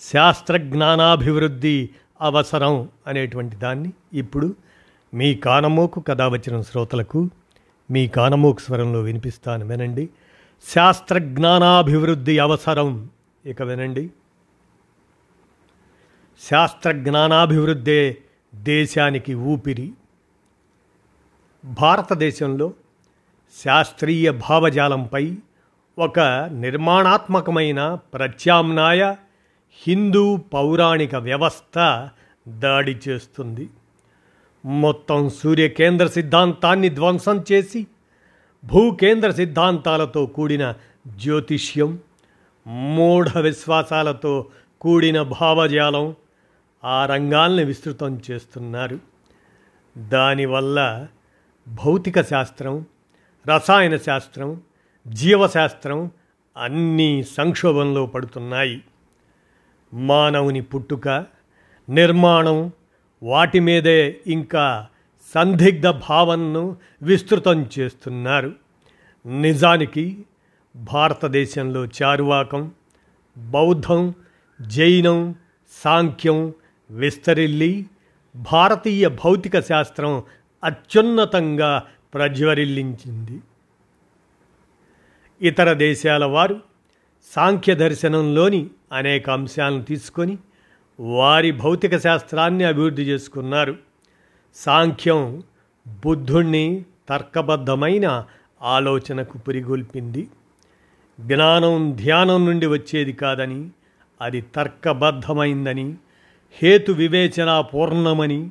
[0.00, 1.90] శాస్త్రజ్ఞానాభివృద్ధి
[2.20, 4.56] అవసరం అనేటువంటి దాన్ని ఇప్పుడు
[5.14, 7.30] మీ కానమోకు కథ వచ్చిన శ్రోతలకు
[7.90, 10.08] మీ కానమోకు స్వరంలో వినిపిస్తాను వినండి.
[10.74, 13.10] శాస్త్రజ్ఞానాభివృద్ధి అవసరం
[13.46, 14.10] ఇక వినండి.
[16.50, 18.16] శాస్త్రజ్ఞానాభివృద్ధే
[18.54, 19.92] దేశానికి ఊపిరి.
[21.64, 22.72] భారతదేశంలో
[23.64, 25.36] శాస్త్రీయ భావజాలంపై
[25.98, 26.20] ఒక
[26.52, 29.14] నిర్మాణాత్మకమైన ప్రత్యామ్నాయ
[29.82, 32.08] హిందూ పౌరాణిక వ్యవస్థ
[32.48, 33.68] దాడి చేస్తుంది.
[34.64, 37.86] మొత్తం సూర్యకేంద్ర సిద్ధాంతాన్ని ధ్వంసం చేసి
[38.64, 40.74] భూకేంద్ర సిద్ధాంతాలతో కూడిన
[41.08, 41.98] జ్యోతిష్యం
[42.66, 44.46] మూఢ విశ్వాసాలతో
[44.80, 46.14] కూడిన భావజాలం
[46.84, 48.98] ఆ రంగాల్ని విస్తృతం చేస్తున్నారు.
[49.98, 51.06] దానివల్ల
[51.68, 52.84] భౌతిక శాస్త్రం
[53.48, 54.60] రసాయన శాస్త్రం
[55.08, 56.10] జీవశాస్త్రం
[56.56, 58.82] అన్నీ సంక్షోభంలో పడుతున్నాయి.
[59.96, 61.08] మానవుని పుట్టుక
[61.88, 62.70] నిర్మాణం
[63.22, 64.86] వాటి మీదే ఇంకా
[65.34, 68.52] సందిగ్ధ భావనను విస్తృతం చేస్తున్నారు.
[69.26, 70.24] నిజానికి
[70.76, 72.70] భారతదేశంలో చారువాకం
[73.38, 74.14] బౌద్ధం
[74.60, 75.34] జైనం
[75.84, 76.52] సాంఖ్యం
[76.90, 77.86] విస్తరిల్లి
[78.52, 80.22] భారతీయ భౌతిక శాస్త్రం
[80.64, 81.82] అత్యున్నతంగా
[82.14, 83.40] ప్రజ్వరిల్లించింది.
[85.42, 86.60] ఇతర దేశాల వారు
[87.34, 90.38] సాంఖ్య దర్శనంలోని అనేక అంశాలను తీసుకొని
[91.00, 93.76] వారి భౌతిక శాస్త్రాన్ని అభివృద్ధి చేసుకున్నారు.
[94.54, 95.42] సాంఖ్యం
[95.88, 98.24] బుద్ధుణ్ణి తర్కబద్ధమైన
[98.62, 100.28] ఆలోచనకు పురిగొల్పింది.
[101.20, 103.70] జ్ఞానం ధ్యానం నుండి వచ్చేది కాదని
[104.20, 105.94] అది తర్కబద్ధమైందని
[106.62, 108.50] హేతు వివేచన పూర్ణమని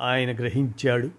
[0.00, 1.10] ఆయన గ్రహించాడు.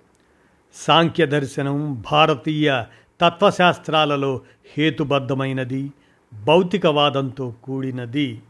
[0.76, 2.84] సాంఖ్య దర్శనం భారతీయ
[3.22, 4.42] తత్వశాస్త్రాలలో
[4.78, 5.92] హేతుబద్ధమైనది.
[6.34, 8.42] భౌతికవాదంతో కూడినది.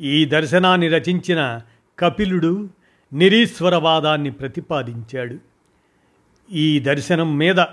[0.00, 1.60] ఈ దర్శనాన్ని రచించిన
[1.98, 2.68] కపిలుడు
[3.12, 5.36] నిరీశ్వరవాదాన్ని ప్రతిపాదించాడు.
[6.52, 7.64] ఈ దర్శనం మీద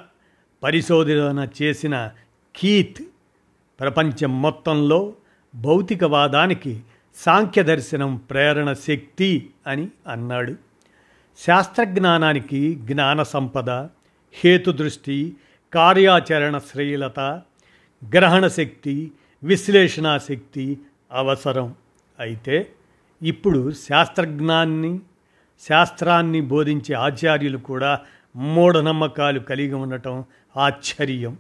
[0.63, 2.11] పరిశోధన చేసిన
[2.55, 3.03] కీత్
[3.79, 5.13] ప్రపంచం మొత్తంలో
[5.55, 6.81] భౌతికవాదానికి
[7.15, 10.55] సాంఖ్య దర్శనం ప్రేరణ శక్తి అని అన్నాడు.
[11.39, 13.69] శాస్త్రజ్ఞానానికి జ్ఞాన సంపద
[14.33, 15.33] హేతుదృష్టి
[15.73, 17.41] కార్యాచరణ శ్రేయలత
[18.03, 19.11] గ్రహణ శక్తి
[19.43, 20.79] విశ్లేషణ శక్తి
[21.11, 21.75] అవసరం.
[22.19, 22.71] అయితే
[23.23, 24.99] ఇప్పుడు శాస్త్రజ్ఞాన్ని
[25.69, 27.99] శాస్త్రాన్ని బోధించే ఆచార్యులు కూడా
[28.35, 30.23] మూఢనమ్మకాలు కలిగి ఉండటం
[30.57, 31.37] ఆశ్చర్యం.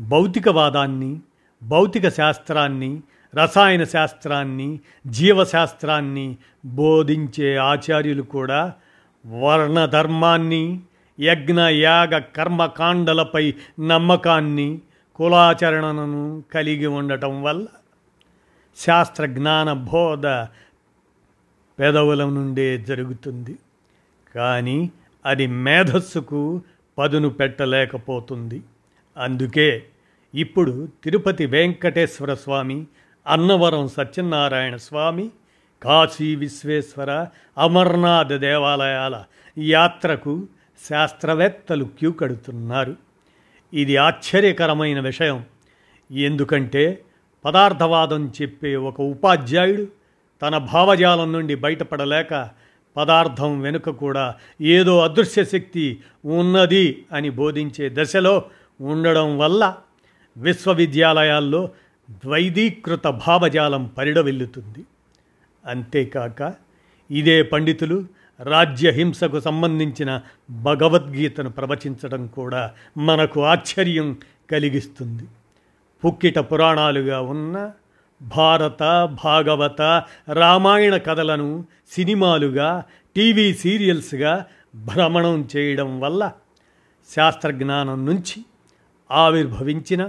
[0.00, 1.20] భౌతికవాదాన్ని
[1.62, 3.02] భౌతిక శాస్త్రాన్ని
[3.34, 8.72] రసాయన శాస్త్రాన్ని జీవశాస్త్రాన్ని బోధించే ఆచార్యులు కూడా
[9.26, 10.80] వర్ణధర్మాన్ని
[11.20, 14.80] యజ్ఞ యాగ కర్మకాండలపై నమ్మకాన్ని
[15.20, 17.66] కులాచరణను కలిగి ఉండటం వల్ల
[18.76, 20.26] శాస్త్ర జ్ఞాన బోధ
[21.78, 23.58] పెదవుల నుండే జరుగుతుంది.
[24.34, 24.90] కానీ
[25.26, 26.62] అది మేధస్సుకు
[26.98, 28.62] పదును పెట్టలేకపోతుంది.
[29.16, 29.82] అందుకే
[30.34, 32.86] ఇప్పుడు తిరుపతి వెంకటేశ్వర స్వామి
[33.26, 35.30] అన్నవరం సత్యనారాయణ స్వామి
[35.82, 37.26] కాశీ విశ్వేశ్వర
[37.58, 39.24] అమర్నాథ్ దేవాలయాల
[39.58, 40.46] యాత్రకు
[40.90, 43.09] శాస్త్రవేత్తలు క్యూ కడుతున్నారు.
[43.74, 45.44] ఇది ఆశ్చర్యకరమైన విషయం.
[46.12, 47.02] ఎందుకంటే
[47.44, 49.86] పదార్థవాదం చెప్పే ఒక ఉపాధ్యాయుడు
[50.42, 52.48] తన భావజాలం నుండి బయటపడలేక
[52.96, 58.44] పదార్థం వెనుక కూడా ఏదో అదృశ్య శక్తి ఉన్నది అని బోధించే దశలో
[58.80, 59.74] ఉండడం వల్ల
[60.36, 61.70] విశ్వవిద్యాలయాల్లో
[62.10, 64.84] ద్వైదీకృత భావజాలం పరిడవిల్లుతుంది.
[65.66, 66.54] అంతేకాక
[67.10, 68.04] ఇదే పండితులు
[68.42, 70.20] రాజ్యహింసకు సంబంధించిన
[70.50, 74.18] భగవద్గీతను ప్రవచించడం కూడా మనకు ఆశ్చర్యం
[74.50, 75.22] కలిగిస్తుంది.
[76.04, 77.70] పుక్కిట పురాణాలుగా ఉన్న
[78.22, 78.82] భారత
[79.24, 79.82] భాగవత
[80.32, 82.84] రామాయణ కథలను సినిమాలుగా
[83.16, 86.32] టీవీ సీరియల్స్గా భ్రమణం చేయడం వల్ల
[87.16, 88.44] శాస్త్రజ్ఞానం నుంచి
[89.10, 90.08] ఆవిర్భవించిన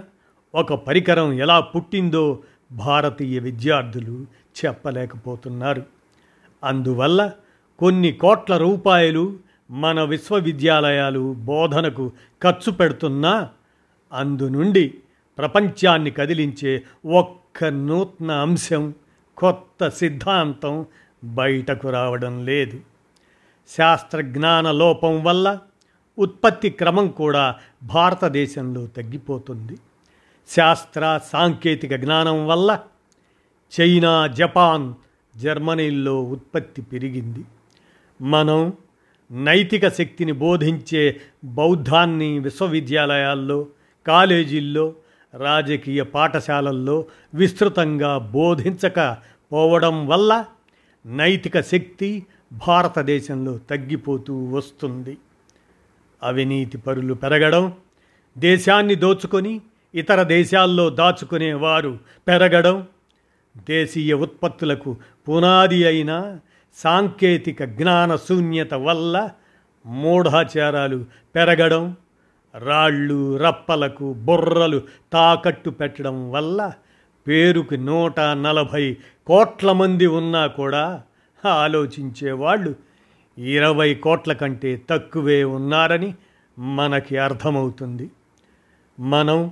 [0.56, 2.40] ఒక పరికరం ఎలా పుట్టిందో
[2.72, 4.26] భారతీయ విద్యార్థులు
[4.66, 5.84] చెప్పలేకపోతున్నారు.
[6.64, 7.32] అందువల్ల
[7.82, 9.40] కొన్ని కోట్ల రూపాయలు
[9.72, 12.12] మన విశ్వవిద్యాలయాలు బోధనకు
[12.44, 13.50] ఖర్చు పెడుతున్నా
[14.14, 14.94] అందు నుండి
[15.38, 18.94] ప్రపంచాన్ని కదిలించే ఒక్క నూతన అంశం
[19.38, 20.86] కొత్త సిద్ధాంతం
[21.24, 22.80] బయటకు రావడం లేదు.
[23.78, 25.60] శాస్త్రజ్ఞాన లోపం వల్ల
[26.20, 29.78] ఉత్పత్తి క్రమం కూడా భారతదేశంలో తగ్గిపోతుంది.
[30.50, 32.80] శాస్త్ర సాంకేతిక జ్ఞానం వల్ల
[33.82, 34.94] చైనా జపాన్
[35.38, 37.44] జర్మనీల్లో ఉత్పత్తి పెరిగింది.
[38.22, 38.74] మనం
[39.32, 43.68] నైతిక శక్తిని బోధించే బౌద్ధాన్ని విశ్వవిద్యాలయాల్లో
[44.08, 44.96] కాలేజీల్లో
[45.38, 50.46] రాజకీయ పాఠశాలల్లో విస్తృతంగా బోధించకపోవడం వల్ల
[51.06, 52.26] నైతిక శక్తి
[52.68, 55.18] భారతదేశంలో తగ్గిపోతూ వస్తుంది.
[56.24, 57.74] అవినీతి పరులు పెరగడం
[58.38, 59.62] దేశాన్ని దోచుకొని
[59.96, 62.88] ఇతర దేశాల్లో దాచుకునేవారు పెరగడం
[63.70, 64.98] దేశీయ ఉత్పత్తులకు
[65.30, 66.38] పునాది అయిన
[66.74, 69.30] సాంకేతిక జ్ఞాన శూన్యత వల్ల
[69.86, 71.96] మూఢాచారాలు పెరగడం
[72.56, 74.82] రాళ్ళు రప్పలకు బుర్రలు
[75.14, 76.74] తాకట్టు పెట్టడం వల్ల
[77.28, 78.98] పేరుకి నూట నలభై
[79.28, 81.04] కోట్ల మంది ఉన్నా కూడా
[81.46, 82.76] ఆలోచించేవాళ్ళు
[83.38, 86.16] ఇరవై కోట్ల కంటే తక్కువే ఉన్నారని
[86.60, 88.10] మనకి అర్థమవుతుంది.
[89.00, 89.52] మనం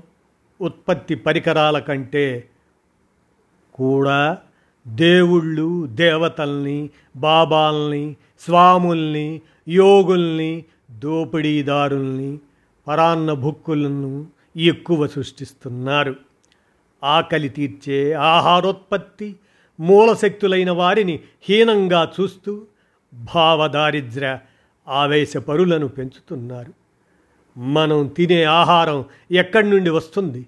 [0.62, 2.50] ఉత్పత్తి పరికరాల కంటే
[3.74, 4.38] కూడా
[4.88, 12.40] దేవుళ్ళు దేవతల్ని బాబాల్ని స్వాముల్ని యోగుల్ని దోపిడీదారుల్ని
[12.88, 14.28] పరాన్న భుక్కులను
[14.58, 16.16] ఎక్కువ సృష్టిస్తున్నారు.
[17.04, 19.36] ఆకలి తీర్చే ఆహారోత్పత్తి
[19.80, 22.62] మూలశక్తులైన వారిని హీనంగా చూస్తూ
[23.14, 24.40] భావదారిద్ర్య
[24.88, 26.74] ఆవేశపరులను పెంచుతున్నారు.
[27.60, 30.46] మనం తినే ఆహారం ఎక్కడి నుండి వస్తుంది?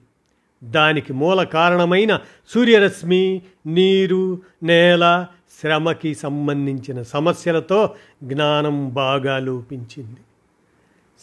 [0.63, 2.19] దానికి మూల కారణమైన
[2.49, 5.25] సూర్యరశ్మి నీరు నేల
[5.61, 10.19] శ్రమకి సంబంధించిన సమస్యలతో జ్ఞానం బాగా లోపించింది.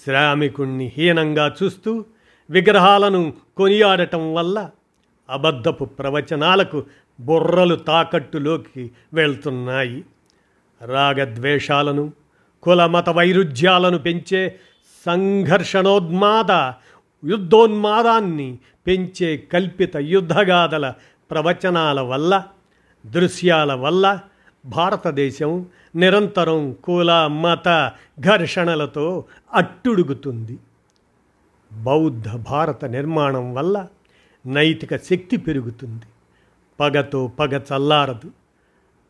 [0.05, 2.05] శ్రామికుణ్ణి హీనంగా చూస్తూ
[2.51, 4.71] విగ్రహాలను కొనియాడటం వల్ల
[5.31, 6.85] అబద్ధపు ప్రవచనాలకు
[7.21, 10.05] బుర్రలు తాకట్టులోకి వెళ్తున్నాయి.
[10.85, 12.13] రాగద్వేషాలను
[12.63, 14.61] కులమత వైరుధ్యాలను పెంచే
[15.07, 16.73] సంఘర్షణోద్మాద
[17.25, 20.95] యుద్ధోన్మాదాన్ని పెంచే కల్పిత యుద్ధగాథల
[21.31, 22.43] ప్రవచనాల వల్ల
[23.07, 24.21] దృశ్యాల వల్ల
[24.67, 29.25] భారతదేశం నిరంతరం కుల మత ఘర్షణలతో
[29.55, 30.59] అట్టుడుగుతుంది.
[31.73, 33.87] బౌద్ధ భారత నిర్మాణం వల్ల
[34.47, 36.05] నైతిక శక్తి పెరుగుతుంది.
[36.81, 38.31] పగతో పగ చల్లారదు.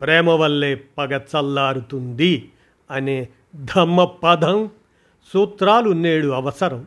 [0.01, 2.53] ప్రేమ వల్లే పగ చల్లారుతుంది
[2.91, 4.71] అనే ధమ్మ పదం
[5.33, 6.87] సూత్రాలు నేడు అవసరం.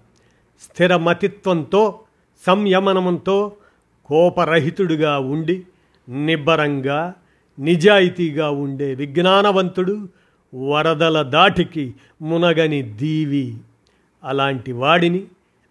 [0.61, 1.99] స్థిరమతిత్వంతో
[2.45, 3.53] సంయమనంతో
[4.05, 5.63] కోపరహితుడుగా ఉండి
[6.09, 7.13] నిబ్బరంగా
[7.59, 10.09] నిజాయితీగా ఉండే విజ్ఞానవంతుడు
[10.69, 13.57] వరదల దాటికి మునగని దీవి.
[14.23, 15.27] అలాంటి వాడిని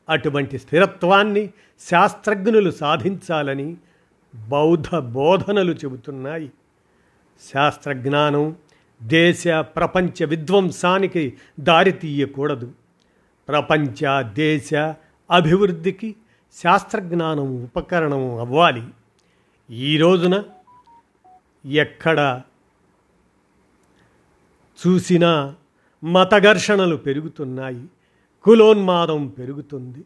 [0.08, 1.50] అటువంటి స్థిరత్వాన్ని
[1.90, 3.76] శాస్త్రజ్ఞులు సాధించాలని
[4.48, 6.50] బౌద్ధ బోధనలు చెబుతున్నాయి.
[7.54, 8.56] శాస్త్రజ్ఞానం
[9.02, 12.72] దేశ ప్రపంచ విధ్వంసానికి దారితీయకూడదు
[13.50, 14.00] ప్రపంచ
[14.34, 14.74] దేశ
[15.30, 16.08] అభివృద్ధికి
[16.56, 18.84] శాస్త్రజ్ఞానం ఉపకరణం అవ్వాలి.
[19.70, 20.42] ఈ రోజున
[21.64, 22.40] ఎక్కడ
[24.80, 25.54] చూసినా
[26.04, 27.84] మత ఘర్షణలు పెరుగుతున్నాయి
[28.42, 30.02] కులోన్మాదం పెరుగుతుంది.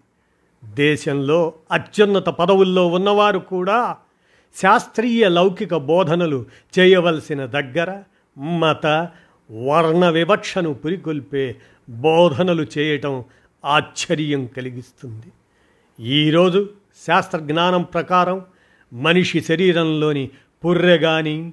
[0.65, 3.97] దేశంలో అత్యున్నత పదవుల్లో ఉన్నవారు కూడా
[4.57, 6.47] శాస్త్రీయ లౌకిక బోధనలు
[6.79, 7.91] చేయవలసిన దగ్గర
[8.39, 8.87] మత
[9.51, 11.57] వర్ణ వివక్షను పురికొల్పే
[11.91, 13.25] బోధనలు చేయటం
[13.65, 15.27] ఆశ్చర్యం కలిగిస్తుంది.
[16.05, 16.71] ఈరోజు
[17.07, 18.43] శాస్త్రజ్ఞానం ప్రకారం
[18.93, 20.31] మనిషి శరీరంలోని
[20.65, 21.53] పుర్రె కానీ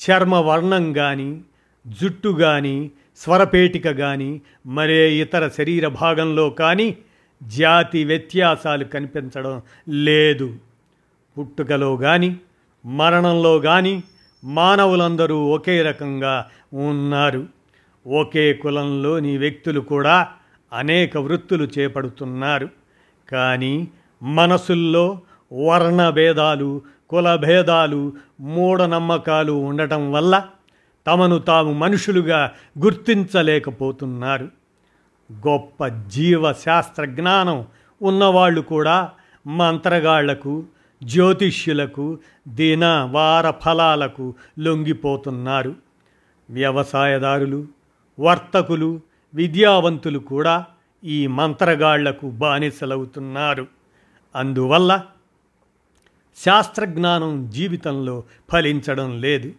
[0.00, 1.40] చర్మ వర్ణం కానీ
[1.86, 6.98] జుట్టు కానీ స్వరపేటిక కానీ మరే ఇతర శరీర భాగంలో కానీ
[7.42, 10.56] జాతి వ్యత్యాసాలు కనిపించడం లేదు.
[11.38, 12.40] పుట్టుకలో కానీ
[12.86, 14.02] మరణంలో కానీ
[14.44, 17.46] మానవులందరూ ఒకే రకంగా ఉన్నారు.
[18.06, 20.32] ఒకే కులంలోని వ్యక్తులు కూడా
[20.72, 22.68] అనేక వృత్తులు చేపడుతున్నారు.
[23.32, 23.88] కానీ
[24.22, 25.20] మనసుల్లో
[25.52, 26.08] వర్ణ
[27.38, 30.44] భేదాలు మూఢనమ్మకాలు ఉండటం వల్ల
[31.06, 34.48] తమను తాము మనుషులుగా గుర్తించలేకపోతున్నారు.
[35.32, 37.66] గొప్ప జీవ శాస్త్ర జ్ఞానం
[38.02, 39.10] ఉన్నవాళ్ళు కూడా
[39.46, 40.64] మంత్రగాళ్ళకు
[41.04, 45.74] జ్యోతిష్యులకు దిన వార ఫలాలకు లొంగిపోతున్నారు.
[46.50, 47.66] వ్యవసాయదారులు
[48.20, 49.00] వర్తకులు
[49.34, 50.66] విద్యావంతులు కూడా
[51.04, 53.66] ఈ మంత్రగాళ్ళకు బానిసలవుతున్నారు.
[54.36, 55.04] అందువల్ల
[56.44, 59.52] శాస్త్రజ్ఞానం జీవితంలో ఫలించడం లేదు.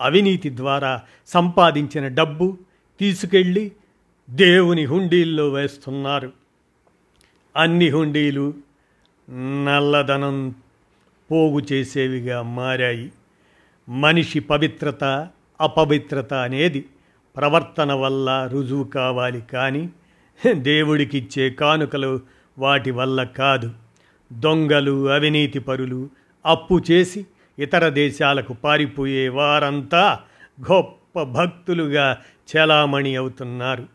[0.00, 2.58] అవినీతి ద్వారా సంపాదించిన డబ్బు
[3.00, 3.72] తీసుకెళ్ళి
[4.30, 6.32] దేవుని హుండీల్లో వేస్తున్నారు.
[7.56, 8.54] అన్ని హుండీలు
[9.64, 10.54] నల్లధనం
[11.30, 13.12] పోగు చేసేవిగా మారాయి.
[13.88, 15.28] మనిషి పవిత్రత
[15.60, 16.84] అపవిత్రత అనేది
[17.36, 19.88] ప్రవర్తన వల్ల రుజువు కావాలి కానీ
[20.52, 22.20] దేవుడికిచ్చే కానుకలు
[22.58, 23.70] వాటి వల్ల కాదు.
[24.32, 26.10] దొంగలు అవినీతి పరులు
[26.46, 27.26] అప్పు చేసి
[27.58, 30.20] ఇతర దేశాలకు పారిపోయే వారంతా
[30.72, 32.18] గొప్ప భక్తులుగా
[32.56, 33.86] చలామణి అవుతున్నారు.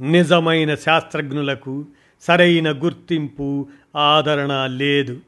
[0.00, 1.86] నిజమైన శాస్త్రజ్ఞులకు
[2.20, 5.20] సరైన గుర్తింపు ఆదరణ లేదు.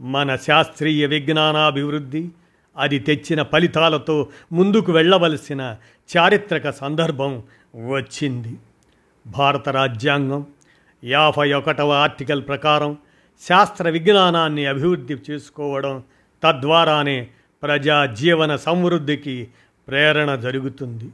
[0.00, 2.28] మన శాస్త్రీయ విజ్ఞానాభివృద్ధి
[2.76, 5.76] అది తెచ్చిన ఫలితాలతో ముందుకు వెళ్ళవలసిన
[6.16, 7.42] చారిత్రక సందర్భం
[7.88, 8.56] వచ్చింది.
[9.26, 10.46] భారత రాజ్యాంగం
[11.04, 12.96] యాభై ఒకటవ ఆర్టికల్ ప్రకారం
[13.48, 16.02] శాస్త్ర విజ్ఞానాన్ని అభివృద్ధి చేసుకోవడం
[16.42, 17.28] తద్వారానే
[17.62, 19.48] ప్రజా జీవన సమృద్ధికి
[19.88, 21.08] ప్రేరణ జరుగుతుంది.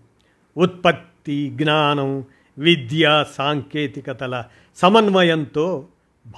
[0.56, 2.24] ఉత్పత్తి జ్ఞానం
[2.58, 4.44] విద్య సాంకేతికతల
[4.76, 5.86] సమన్వయంతో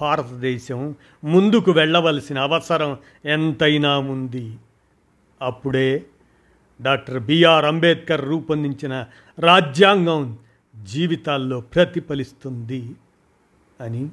[0.00, 0.94] భారతదేశం
[1.24, 4.56] ముందుకు వెళ్ళవలసిన అవసరం ఎంతైనా ఉంది.
[5.42, 6.02] అప్పుడే
[6.82, 9.04] డాక్టర్ బిఆర్ అంబేద్కర్ రూపొందించిన
[9.38, 10.38] రాజ్యాంగం
[10.82, 12.94] జీవితాల్లో ప్రతిఫలిస్తుంది
[13.80, 14.08] అని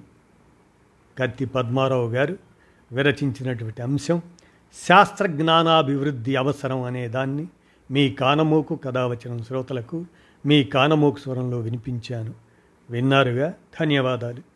[1.17, 2.37] కత్తి పద్మారావు గారు
[2.91, 4.21] విరచించినటువంటి అంశం.
[4.89, 7.47] శాస్త్రజ్ఞానాభివృద్ధి అవసరం అనే దాన్ని
[7.91, 10.05] మీ కానమోకు కథావచనం శ్రోతలకు
[10.45, 12.33] మీ కానమోకు స్వరంలో వినిపించాను.
[12.89, 13.53] విన్నారుగా?
[13.81, 14.50] ధన్యవాదాలు.